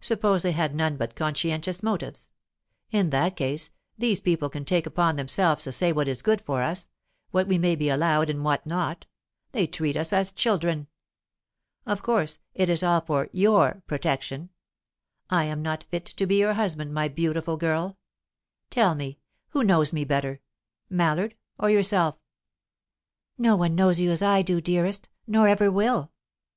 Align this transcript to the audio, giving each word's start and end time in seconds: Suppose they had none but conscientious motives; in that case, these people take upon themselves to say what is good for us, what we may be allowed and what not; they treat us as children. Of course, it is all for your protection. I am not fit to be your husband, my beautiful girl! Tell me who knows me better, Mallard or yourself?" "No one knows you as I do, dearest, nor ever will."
Suppose 0.00 0.42
they 0.42 0.50
had 0.50 0.74
none 0.74 0.96
but 0.96 1.14
conscientious 1.14 1.84
motives; 1.84 2.30
in 2.90 3.10
that 3.10 3.36
case, 3.36 3.70
these 3.96 4.18
people 4.18 4.50
take 4.50 4.86
upon 4.88 5.14
themselves 5.14 5.62
to 5.62 5.70
say 5.70 5.92
what 5.92 6.08
is 6.08 6.20
good 6.20 6.40
for 6.40 6.62
us, 6.62 6.88
what 7.30 7.46
we 7.46 7.58
may 7.58 7.76
be 7.76 7.88
allowed 7.88 8.28
and 8.28 8.42
what 8.44 8.66
not; 8.66 9.06
they 9.52 9.68
treat 9.68 9.96
us 9.96 10.12
as 10.12 10.32
children. 10.32 10.88
Of 11.86 12.02
course, 12.02 12.40
it 12.54 12.68
is 12.68 12.82
all 12.82 13.02
for 13.02 13.28
your 13.30 13.84
protection. 13.86 14.50
I 15.30 15.44
am 15.44 15.62
not 15.62 15.84
fit 15.84 16.06
to 16.06 16.26
be 16.26 16.40
your 16.40 16.54
husband, 16.54 16.92
my 16.92 17.06
beautiful 17.06 17.56
girl! 17.56 17.98
Tell 18.68 18.96
me 18.96 19.20
who 19.50 19.62
knows 19.62 19.92
me 19.92 20.02
better, 20.04 20.40
Mallard 20.90 21.36
or 21.56 21.70
yourself?" 21.70 22.18
"No 23.38 23.54
one 23.54 23.76
knows 23.76 24.00
you 24.00 24.10
as 24.10 24.22
I 24.22 24.42
do, 24.42 24.60
dearest, 24.60 25.08
nor 25.28 25.46
ever 25.46 25.70
will." 25.70 26.10